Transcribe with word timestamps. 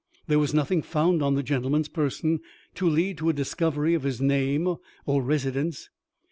There 0.25 0.39
was 0.39 0.51
nothing 0.51 0.81
found 0.81 1.21
on 1.21 1.35
the 1.35 1.43
gentleman's 1.43 1.87
person 1.87 2.39
to 2.73 2.89
lead 2.89 3.19
to 3.19 3.29
a 3.29 3.33
discovery 3.33 3.93
of 3.93 4.01
his 4.01 4.19
name 4.19 4.77
or 5.05 5.21
residence. 5.21 5.91